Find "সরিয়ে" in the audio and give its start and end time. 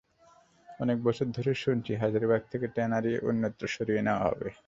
3.67-4.01